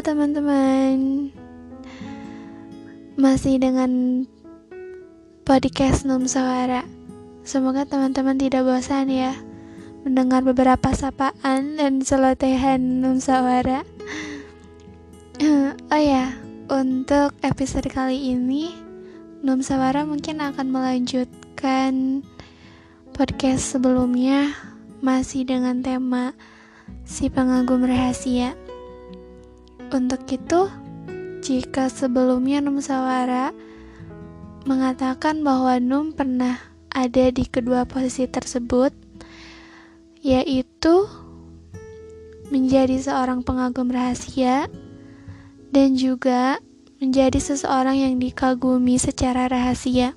Teman-teman. 0.00 1.28
Masih 3.20 3.60
dengan 3.60 4.24
podcast 5.44 6.08
Num 6.08 6.24
Sawara. 6.24 6.88
Semoga 7.44 7.84
teman-teman 7.84 8.40
tidak 8.40 8.64
bosan 8.64 9.12
ya 9.12 9.36
Mendengar 10.08 10.40
beberapa 10.40 10.96
sapaan 10.96 11.76
dan 11.76 12.00
celotehan 12.00 12.80
Num 13.04 13.20
Sawara. 13.20 13.84
Oh 15.92 16.00
ya, 16.00 16.32
untuk 16.72 17.36
episode 17.44 17.92
kali 17.92 18.32
ini 18.32 18.72
Num 19.44 19.60
Sawara 19.60 20.08
mungkin 20.08 20.40
akan 20.40 20.72
melanjutkan 20.72 22.24
podcast 23.12 23.76
sebelumnya 23.76 24.56
Masih 25.04 25.44
dengan 25.44 25.84
tema 25.84 26.32
si 27.04 27.28
pengagum 27.28 27.84
rahasia 27.84 28.56
untuk 29.90 30.22
itu, 30.30 30.70
jika 31.40 31.90
sebelumnya 31.90 32.62
Num 32.62 32.78
Sawara 32.78 33.50
mengatakan 34.68 35.42
bahwa 35.42 35.78
Num 35.82 36.14
pernah 36.14 36.60
ada 36.90 37.30
di 37.30 37.46
kedua 37.46 37.86
posisi 37.86 38.26
tersebut, 38.26 38.94
yaitu 40.20 41.06
menjadi 42.50 42.98
seorang 42.98 43.46
pengagum 43.46 43.88
rahasia 43.88 44.66
dan 45.70 45.94
juga 45.94 46.58
menjadi 46.98 47.38
seseorang 47.40 47.96
yang 47.96 48.14
dikagumi 48.20 48.98
secara 49.00 49.48
rahasia. 49.48 50.12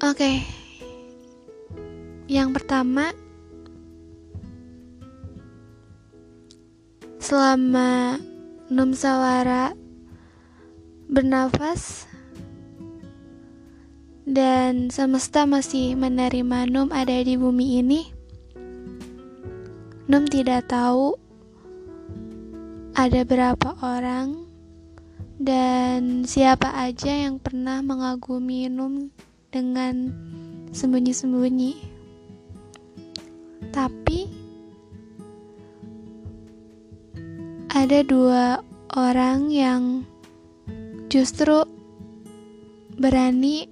Oke, 0.00 0.44
yang 2.28 2.52
pertama 2.56 3.12
Selama 7.30 8.18
Num 8.74 8.90
Sawara 8.90 9.70
bernafas 11.06 12.10
dan 14.26 14.90
semesta 14.90 15.46
masih 15.46 15.94
menerima 15.94 16.66
Num 16.66 16.90
ada 16.90 17.14
di 17.22 17.38
bumi 17.38 17.86
ini, 17.86 18.10
Num 20.10 20.26
tidak 20.26 20.74
tahu 20.74 21.14
ada 22.98 23.22
berapa 23.22 23.78
orang 23.78 24.50
dan 25.38 26.26
siapa 26.26 26.82
aja 26.82 27.30
yang 27.30 27.38
pernah 27.38 27.78
mengagumi 27.78 28.66
Num 28.66 29.14
dengan 29.54 30.10
sembunyi-sembunyi. 30.74 31.78
Tapi 33.70 34.39
ada 37.90 38.06
dua 38.06 38.62
orang 38.94 39.50
yang 39.50 40.06
justru 41.10 41.66
berani 42.94 43.66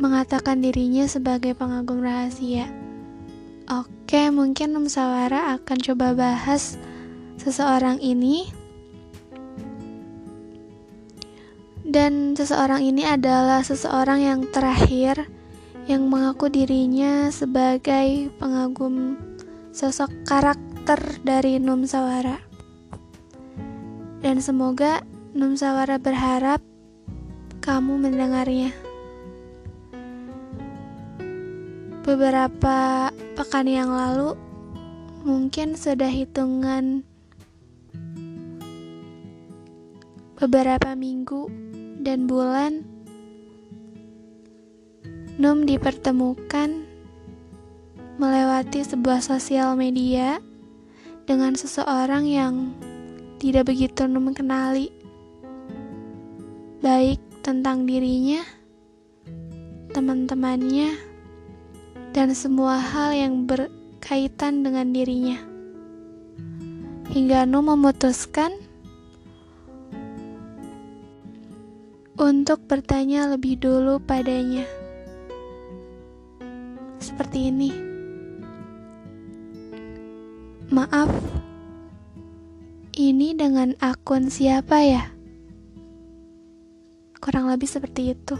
mengatakan 0.00 0.64
dirinya 0.64 1.04
sebagai 1.04 1.52
pengagum 1.52 2.00
rahasia. 2.00 2.72
Oke, 3.68 4.24
mungkin 4.32 4.72
Num 4.72 4.88
Sawara 4.88 5.52
akan 5.60 5.78
coba 5.84 6.16
bahas 6.16 6.80
seseorang 7.36 8.00
ini. 8.00 8.48
Dan 11.84 12.32
seseorang 12.32 12.80
ini 12.88 13.04
adalah 13.04 13.60
seseorang 13.60 14.24
yang 14.24 14.40
terakhir 14.48 15.28
yang 15.84 16.08
mengaku 16.08 16.48
dirinya 16.48 17.28
sebagai 17.28 18.32
pengagum 18.40 19.20
sosok 19.76 20.08
karakter 20.24 21.20
dari 21.20 21.60
Num 21.60 21.84
Sawara 21.84 22.51
dan 24.22 24.38
semoga 24.38 25.02
Num 25.34 25.58
Sawara 25.58 25.98
berharap 25.98 26.62
kamu 27.58 28.06
mendengarnya. 28.06 28.70
Beberapa 32.06 33.10
pekan 33.34 33.66
yang 33.66 33.90
lalu, 33.90 34.38
mungkin 35.26 35.74
sudah 35.74 36.10
hitungan 36.10 37.02
beberapa 40.38 40.94
minggu 40.98 41.46
dan 42.02 42.26
bulan, 42.26 42.86
Num 45.38 45.66
dipertemukan 45.66 46.82
melewati 48.20 48.86
sebuah 48.86 49.18
sosial 49.24 49.74
media 49.74 50.38
dengan 51.26 51.54
seseorang 51.56 52.28
yang 52.28 52.54
tidak 53.42 53.74
begitu 53.74 54.06
mengenali 54.06 54.94
baik 56.78 57.18
tentang 57.42 57.90
dirinya, 57.90 58.38
teman-temannya, 59.90 60.94
dan 62.14 62.30
semua 62.38 62.78
hal 62.78 63.10
yang 63.10 63.42
berkaitan 63.50 64.62
dengan 64.62 64.94
dirinya. 64.94 65.42
Hingga 67.10 67.42
Nu 67.50 67.66
memutuskan 67.66 68.54
untuk 72.14 72.62
bertanya 72.70 73.26
lebih 73.34 73.58
dulu 73.58 73.98
padanya. 73.98 74.70
Seperti 77.02 77.50
ini. 77.50 77.70
Maaf, 80.70 81.10
ini 83.02 83.34
dengan 83.34 83.74
akun 83.82 84.30
siapa 84.30 84.78
ya? 84.86 85.10
Kurang 87.18 87.50
lebih 87.50 87.66
seperti 87.66 88.14
itu. 88.14 88.38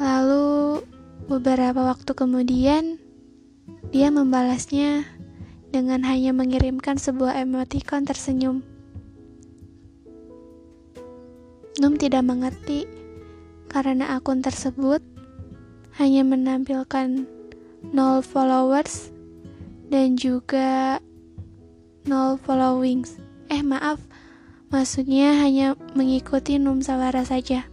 Lalu 0.00 0.80
beberapa 1.28 1.92
waktu 1.92 2.16
kemudian 2.16 2.96
dia 3.92 4.08
membalasnya 4.08 5.04
dengan 5.76 6.08
hanya 6.08 6.32
mengirimkan 6.32 6.96
sebuah 6.96 7.36
emoticon 7.36 8.08
tersenyum. 8.08 8.64
Num 11.76 12.00
tidak 12.00 12.24
mengerti 12.24 12.88
karena 13.68 14.16
akun 14.16 14.40
tersebut 14.40 15.04
hanya 16.00 16.24
menampilkan 16.24 17.28
nol 17.92 18.24
followers 18.24 19.12
dan 19.92 20.16
juga 20.16 20.96
nol 22.06 22.38
followings. 22.38 23.18
Eh 23.50 23.62
maaf, 23.66 23.98
maksudnya 24.70 25.42
hanya 25.42 25.74
mengikuti 25.98 26.58
Num 26.58 26.78
Sawara 26.82 27.26
saja. 27.26 27.66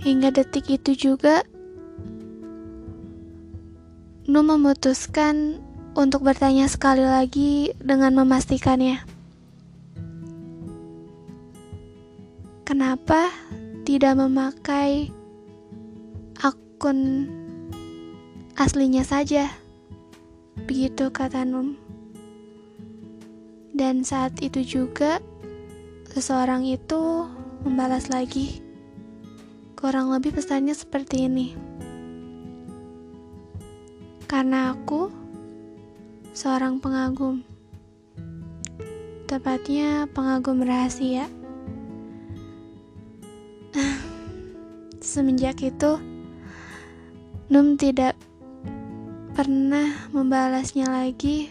Hingga 0.00 0.32
detik 0.32 0.68
itu 0.68 0.96
juga, 0.96 1.44
Num 4.28 4.46
memutuskan 4.46 5.58
untuk 5.96 6.22
bertanya 6.22 6.70
sekali 6.70 7.02
lagi 7.02 7.74
dengan 7.82 8.14
memastikannya. 8.14 9.02
Kenapa 12.62 13.34
tidak 13.82 14.14
memakai 14.14 15.10
akun 16.38 17.26
aslinya 18.54 19.02
saja? 19.02 19.50
Begitu 20.64 21.08
kata 21.08 21.44
Num. 21.44 21.76
Dan 23.70 24.04
saat 24.04 24.36
itu 24.44 24.60
juga 24.60 25.22
seseorang 26.10 26.66
itu 26.66 27.30
membalas 27.64 28.10
lagi. 28.12 28.60
Kurang 29.78 30.12
lebih 30.12 30.36
pesannya 30.36 30.76
seperti 30.76 31.30
ini. 31.30 31.56
Karena 34.28 34.76
aku 34.76 35.08
seorang 36.36 36.80
pengagum. 36.80 37.42
Tepatnya 39.24 40.10
pengagum 40.10 40.60
rahasia. 40.66 41.30
Semenjak 45.00 45.62
itu, 45.62 45.98
Num 47.50 47.74
tidak 47.78 48.14
pernah 49.40 50.12
membalasnya 50.12 50.84
lagi, 50.84 51.48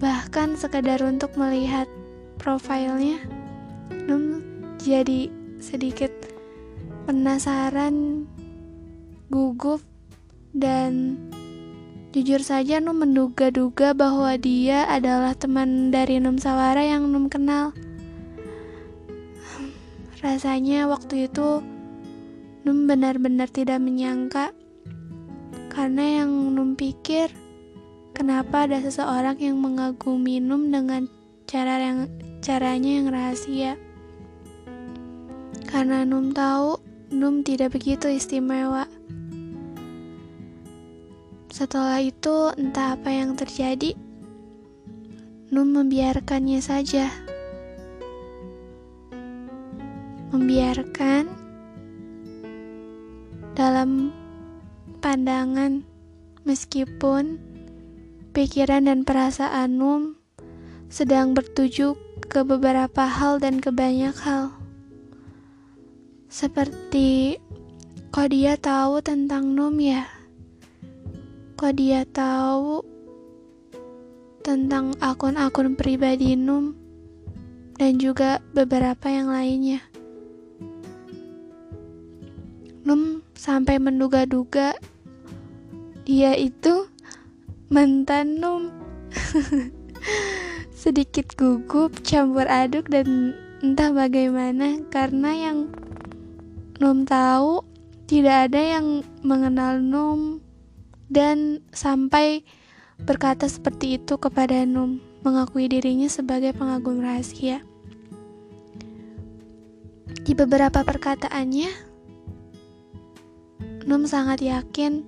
bahkan 0.00 0.56
sekadar 0.56 1.04
untuk 1.04 1.36
melihat 1.36 1.84
profilnya. 2.40 3.20
Num 4.08 4.40
jadi 4.80 5.28
sedikit 5.60 6.08
penasaran, 7.04 8.24
gugup, 9.28 9.84
dan 10.56 11.20
jujur 12.16 12.40
saja 12.40 12.80
Num 12.80 12.96
menduga-duga 13.04 13.92
bahwa 13.92 14.40
dia 14.40 14.88
adalah 14.88 15.36
teman 15.36 15.92
dari 15.92 16.16
Num 16.24 16.40
Sawara 16.40 16.88
yang 16.88 17.04
Num 17.12 17.28
kenal. 17.28 17.76
Rasanya 20.24 20.88
waktu 20.88 21.28
itu 21.28 21.60
Num 22.64 22.88
benar-benar 22.88 23.52
tidak 23.52 23.76
menyangka 23.76 24.56
karena 25.74 26.22
yang 26.22 26.54
Num 26.54 26.78
pikir 26.78 27.34
kenapa 28.14 28.70
ada 28.70 28.78
seseorang 28.78 29.34
yang 29.42 29.58
mengagumi 29.58 30.38
Num 30.38 30.70
dengan 30.70 31.10
cara 31.50 31.82
yang 31.82 32.06
caranya 32.38 32.90
yang 33.02 33.08
rahasia. 33.10 33.74
Karena 35.66 36.06
Num 36.06 36.30
tahu 36.30 36.78
Num 37.10 37.42
tidak 37.42 37.74
begitu 37.74 38.06
istimewa. 38.06 38.86
Setelah 41.50 42.02
itu, 42.02 42.50
entah 42.58 42.98
apa 42.98 43.10
yang 43.10 43.34
terjadi, 43.34 43.94
Num 45.50 45.74
membiarkannya 45.74 46.58
saja. 46.62 47.10
Membiarkan 50.34 51.30
dalam 53.54 54.10
pandangan 55.04 55.84
meskipun 56.48 57.36
pikiran 58.32 58.88
dan 58.88 59.04
perasaan 59.04 59.76
Num 59.76 60.16
sedang 60.88 61.36
bertuju 61.36 61.92
ke 62.24 62.40
beberapa 62.40 63.04
hal 63.04 63.36
dan 63.36 63.60
ke 63.60 63.68
banyak 63.68 64.16
hal. 64.24 64.56
Seperti, 66.32 67.36
kok 68.16 68.32
dia 68.32 68.56
tahu 68.56 69.04
tentang 69.04 69.52
Num 69.52 69.76
ya? 69.76 70.08
Kok 71.60 71.72
dia 71.76 72.08
tahu 72.08 72.80
tentang 74.40 74.96
akun-akun 75.04 75.76
pribadi 75.76 76.32
Num 76.32 76.72
dan 77.76 78.00
juga 78.00 78.40
beberapa 78.56 79.12
yang 79.12 79.28
lainnya? 79.28 79.84
Num 82.88 83.20
sampai 83.36 83.76
menduga-duga 83.76 84.93
dia 86.04 86.36
itu 86.36 86.88
mantan. 87.72 88.36
Sedikit 90.84 91.32
gugup, 91.34 92.04
campur 92.04 92.44
aduk 92.44 92.92
dan 92.92 93.32
entah 93.64 93.90
bagaimana 93.90 94.84
karena 94.92 95.32
yang 95.32 95.58
Num 96.82 97.06
tahu 97.06 97.64
tidak 98.04 98.50
ada 98.50 98.60
yang 98.60 99.06
mengenal 99.24 99.80
Num 99.80 100.42
dan 101.08 101.62
sampai 101.72 102.44
berkata 103.00 103.48
seperti 103.48 103.96
itu 103.96 104.20
kepada 104.20 104.66
Num, 104.68 105.00
mengakui 105.24 105.70
dirinya 105.70 106.10
sebagai 106.10 106.52
pengagum 106.52 107.00
rahasia. 107.00 107.64
Di 110.26 110.36
beberapa 110.36 110.84
perkataannya, 110.84 111.70
Num 113.88 114.04
sangat 114.04 114.44
yakin 114.44 115.06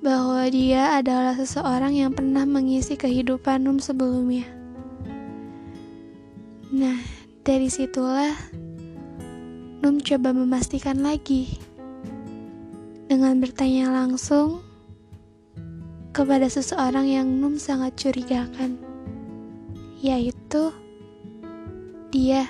bahwa 0.00 0.48
dia 0.48 0.96
adalah 0.96 1.36
seseorang 1.36 1.92
yang 1.92 2.16
pernah 2.16 2.48
mengisi 2.48 2.96
kehidupan 2.96 3.60
Num 3.60 3.76
sebelumnya. 3.76 4.48
Nah, 6.72 6.96
dari 7.44 7.68
situlah 7.68 8.32
Num 9.84 10.00
coba 10.00 10.32
memastikan 10.32 11.04
lagi 11.04 11.56
dengan 13.12 13.36
bertanya 13.44 13.92
langsung 13.92 14.64
kepada 16.16 16.48
seseorang 16.48 17.04
yang 17.04 17.28
Num 17.36 17.60
sangat 17.60 17.92
curigakan, 18.00 18.80
yaitu 20.00 20.72
dia 22.08 22.48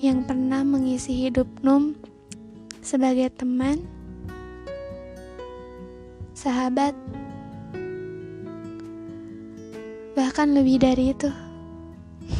yang 0.00 0.24
pernah 0.24 0.64
mengisi 0.64 1.12
hidup 1.28 1.50
Num 1.60 1.92
sebagai 2.80 3.28
teman, 3.36 3.97
sahabat, 6.38 6.94
bahkan 10.14 10.54
lebih 10.54 10.78
dari 10.78 11.10
itu. 11.10 11.26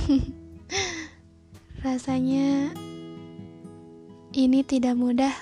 Rasanya 1.82 2.70
ini 4.38 4.62
tidak 4.62 4.94
mudah 4.94 5.34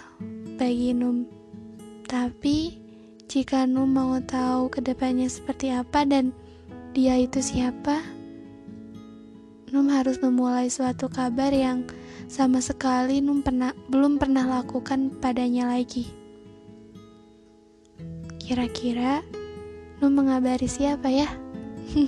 bagi 0.56 0.96
Num. 0.96 1.28
Tapi 2.08 2.80
jika 3.28 3.68
Num 3.68 3.92
mau 3.92 4.16
tahu 4.24 4.72
ke 4.72 4.80
depannya 4.80 5.28
seperti 5.28 5.76
apa 5.76 6.08
dan 6.08 6.32
dia 6.96 7.20
itu 7.20 7.44
siapa, 7.44 8.00
Num 9.68 9.92
harus 9.92 10.16
memulai 10.24 10.72
suatu 10.72 11.12
kabar 11.12 11.52
yang 11.52 11.84
sama 12.24 12.64
sekali 12.64 13.20
Num 13.20 13.44
pernah 13.44 13.76
belum 13.92 14.16
pernah 14.16 14.48
lakukan 14.48 15.12
padanya 15.20 15.68
lagi. 15.76 16.25
Kira-kira 18.46 19.26
Num 19.98 20.22
mengabari 20.22 20.70
siapa 20.70 21.10
ya? 21.10 21.26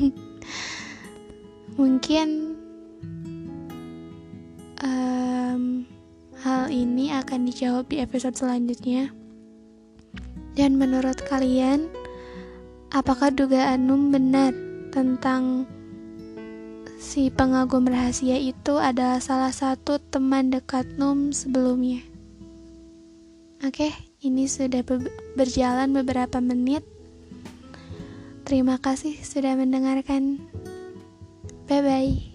Mungkin 1.79 2.55
um, 4.79 5.83
hal 6.39 6.71
ini 6.71 7.11
akan 7.11 7.43
dijawab 7.43 7.91
di 7.91 7.99
episode 7.99 8.39
selanjutnya. 8.39 9.11
Dan 10.55 10.79
menurut 10.79 11.19
kalian, 11.27 11.91
apakah 12.95 13.35
dugaan 13.35 13.91
Num 13.91 14.15
benar 14.15 14.55
tentang 14.95 15.67
si 17.03 17.35
pengagum 17.35 17.83
rahasia 17.83 18.39
itu 18.39 18.79
adalah 18.79 19.19
salah 19.19 19.51
satu 19.51 19.99
teman 19.99 20.55
dekat 20.55 20.87
Num 21.03 21.35
sebelumnya? 21.35 21.99
Oke, 23.67 23.91
ini 24.23 24.47
sudah 24.47 24.87
be 24.87 25.11
berjalan 25.35 25.91
beberapa 25.91 26.39
menit. 26.39 26.87
Terima 28.47 28.79
kasih 28.79 29.19
sudah 29.19 29.59
mendengarkan. 29.59 30.39
Bye 31.67 31.83
bye. 31.83 32.28